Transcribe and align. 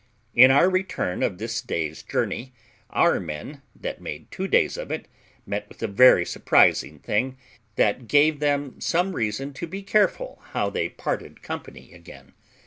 In 0.33 0.49
our 0.49 0.67
return 0.67 1.21
of 1.21 1.37
this 1.37 1.61
day's 1.61 2.01
journey, 2.01 2.53
our 2.89 3.19
men 3.19 3.61
that 3.79 4.01
made 4.01 4.31
two 4.31 4.47
days 4.47 4.75
of 4.75 4.89
it 4.89 5.07
met 5.45 5.69
with 5.69 5.83
a 5.83 5.87
very 5.87 6.25
surprising 6.25 6.97
thing, 6.97 7.37
that 7.75 8.07
gave 8.07 8.39
them 8.39 8.81
some 8.81 9.15
reason 9.15 9.53
to 9.53 9.67
be 9.67 9.83
careful 9.83 10.41
how 10.53 10.71
they 10.71 10.89
parted 10.89 11.43
company 11.43 11.93
again. 11.93 12.33